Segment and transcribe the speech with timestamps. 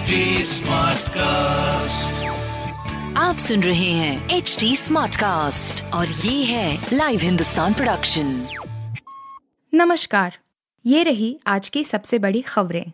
[0.00, 2.12] HD Smartcast.
[3.16, 8.46] आप सुन रहे हैं एच डी स्मार्ट कास्ट और ये है लाइव हिंदुस्तान प्रोडक्शन
[9.74, 10.38] नमस्कार
[10.86, 12.92] ये रही आज की सबसे बड़ी खबरें।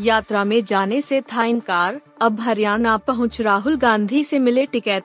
[0.00, 5.04] यात्रा में जाने से था इनकार अब हरियाणा पहुँच राहुल गांधी से मिले टिकैत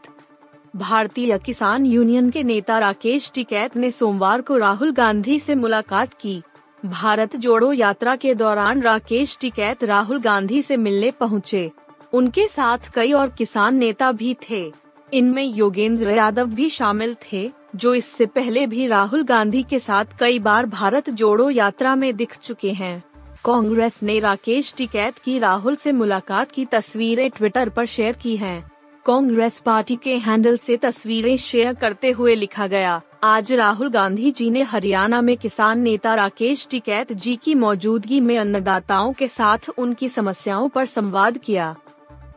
[0.76, 6.42] भारतीय किसान यूनियन के नेता राकेश टिकैत ने सोमवार को राहुल गांधी से मुलाकात की।
[6.86, 11.72] भारत जोड़ो यात्रा के दौरान राकेश टिकैत राहुल गांधी से मिलने पहुँचे।
[12.14, 14.72] उनके साथ कई और किसान नेता भी थे
[15.14, 20.40] इनमें योगेंद्र यादव भी शामिल थे, जो इससे पहले भी राहुल गांधी के साथ कई
[20.40, 23.04] बार भारत जोड़ो यात्रा में दिख चुके हैं
[23.46, 28.71] कांग्रेस ने राकेश टिकैत की राहुल से मुलाकात की तस्वीरें ट्विटर पर शेयर की हैं।
[29.06, 34.50] कांग्रेस पार्टी के हैंडल से तस्वीरें शेयर करते हुए लिखा गया, आज राहुल गांधी जी
[34.50, 40.10] ने हरियाणा में किसान नेता राकेश टिकैत जी की मौजूदगी में अन्नदाताओं के साथ उनकी
[40.10, 41.76] समस्याओं पर संवाद किया।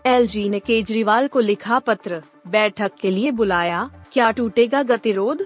[0.07, 5.45] एल जी ने केजरीवाल को लिखा पत्र, बैठक के लिए बुलाया, क्या टूटेगा गतिरोध?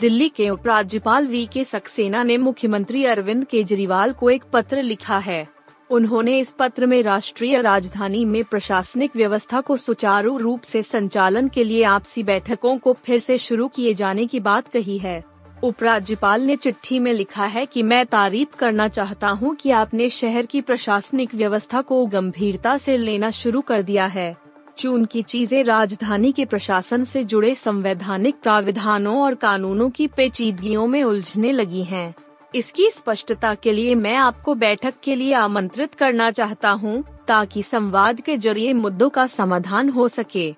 [0.00, 5.46] दिल्ली के उपराज्यपाल वी के सक्सेना ने मुख्यमंत्री अरविंद केजरीवाल को एक पत्र लिखा है
[5.90, 11.64] उन्होंने इस पत्र में राष्ट्रीय राजधानी में प्रशासनिक व्यवस्था को सुचारू रूप से संचालन के
[11.64, 15.22] लिए आपसी बैठकों को फिर से शुरू किए जाने की बात कही है
[15.64, 20.46] उपराज्यपाल ने चिट्ठी में लिखा है कि मैं तारीफ़ करना चाहता हूँ कि आपने शहर
[20.46, 24.34] की प्रशासनिक व्यवस्था को गंभीरता से लेना शुरू कर दिया है
[24.78, 31.02] चून की चीज़ें राजधानी के प्रशासन से जुड़े संवैधानिक प्राविधानों और कानूनों की पेचीदगियों में
[31.02, 32.14] उलझने लगी हैं।
[32.54, 38.20] इसकी स्पष्टता के लिए मैं आपको बैठक के लिए आमंत्रित करना चाहता हूँ, ताकि संवाद
[38.20, 40.50] के ज़रिए मुद्दों का समाधान हो सके।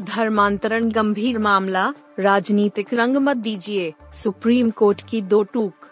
[0.00, 5.90] धर्मांतरण गंभीर मामला राजनीतिक रंग मत दीजिए सुप्रीम कोर्ट की दो टूक।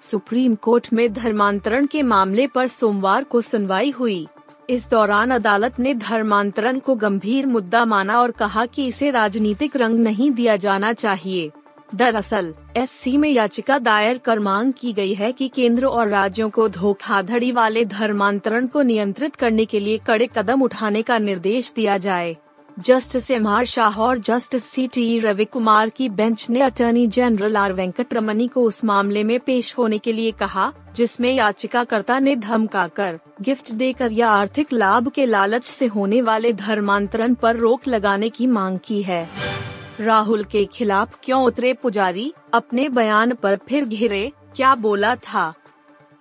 [0.00, 4.26] सुप्रीम कोर्ट में धर्मांतरण के मामले पर सोमवार को सुनवाई हुई।
[4.70, 9.98] इस दौरान अदालत ने धर्मांतरण को गंभीर मुद्दा माना और कहा कि इसे राजनीतिक रंग
[9.98, 11.50] नहीं दिया जाना चाहिए।
[11.94, 16.68] दरअसल एससी में याचिका दायर कर मांग की गई है कि केंद्र और राज्यों को
[16.68, 22.36] धोखाधड़ी वाले धर्मांतरण को नियंत्रित करने के लिए कड़े कदम उठाने का निर्देश दिया जाए।
[22.78, 27.56] जस्टिस एम आर शाह और justice C T Ravi Kumar की बेंच ने attorney general
[27.56, 32.36] R Venkataramani को उस मामले में पेश होने के लिए कहा, जिसमें याचिकाकर्ता ने
[32.36, 38.28] धमकाकर, गिफ्ट देकर या आर्थिक लाभ के लालच से होने वाले धर्मांतरण पर रोक लगाने
[38.28, 39.37] की मांग की है।
[40.00, 42.32] राहुल के खिलाफ क्यों उतरे पुजारी?
[42.54, 45.54] अपने बयान पर फिर घिरे, क्या बोला था?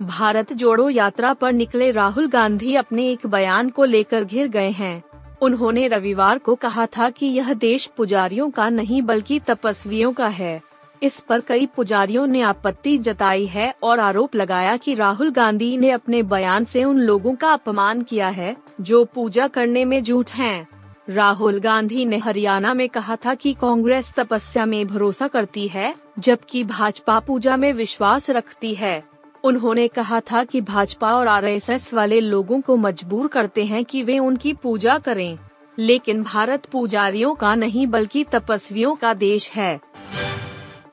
[0.01, 5.03] भारत जोड़ो यात्रा पर निकले राहुल गांधी अपने एक बयान को लेकर घिर गए हैं।
[5.41, 10.61] उन्होंने रविवार को कहा था कि यह देश पुजारियों का नहीं बल्कि तपस्वियों का है।
[11.03, 15.91] इस पर कई पुजारियों ने आपत्ति जताई है और आरोप लगाया कि राहुल गांधी ने
[15.91, 20.67] अपने बयान से उन लोगों का अपमान किया है, जो पूजा करने में झूठ हैं।
[21.09, 26.63] राहुल गांधी ने हरियाणा में कहा था कि कांग्रेस तपस्या में भरोसा करती है, जबकि
[26.63, 29.03] भाजपा पूजा में विश्वास रखती है।
[29.43, 34.19] उन्होंने कहा था कि भाजपा और आरएसएस वाले लोगों को मजबूर करते हैं कि वे
[34.19, 35.39] उनकी पूजा करें।
[35.79, 39.79] लेकिन भारत पुजारियों का नहीं, बल्कि तपस्वियों का देश है।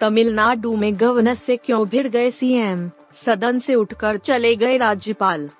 [0.00, 2.90] तमिलनाडु में गवर्नर से क्यों भिड़ गए सीएम?
[3.12, 5.50] सदन से उठकर चले गए राज्यपाल।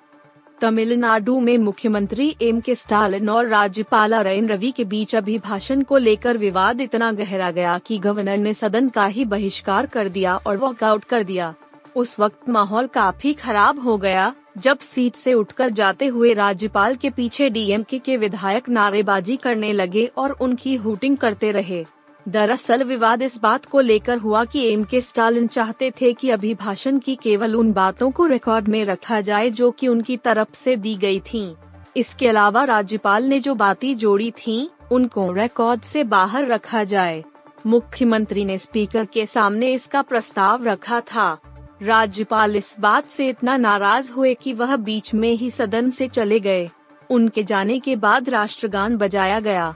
[0.61, 6.37] तमिलनाडु में मुख्यमंत्री एम के स्टालिन और राज्यपाल अरयन रवि के बीच अभिभाषण को लेकर
[6.37, 11.03] विवाद इतना गहरा गया कि गवर्नर ने सदन का ही बहिष्कार कर दिया और वॉकआउट
[11.03, 11.53] कर दिया।
[11.95, 17.09] उस वक्त माहौल काफ़ी खराब हो गया, जब सीट से उठकर जाते हुए राज्यपाल के
[17.09, 21.85] पीछे डीएमके के विधायक नारेबाजी करने लगे और उनकी हुटिंग करते रहे।
[22.27, 26.99] दरअसल विवाद इस बात को लेकर हुआ कि एम के स्टालिन चाहते थे कि अभिभाषण
[26.99, 30.95] की केवल उन बातों को रिकॉर्ड में रखा जाए जो कि उनकी तरफ़ से दी
[30.95, 31.55] गई थीं।
[31.97, 37.23] इसके अलावा राज्यपाल ने जो बातें जोड़ी थीं, उनको रिकॉर्ड से बाहर रखा जाए।
[37.65, 41.37] मुख्यमंत्री ने स्पीकर के सामने इसका प्रस्ताव रखा था।
[41.81, 46.39] राज्यपाल इस बात से इतना नाराज़ हुए कि वह बीच में ही सदन से चले
[46.39, 46.69] गए।
[47.09, 49.75] उनके जाने के बाद राष्ट्रगान बजाया गया।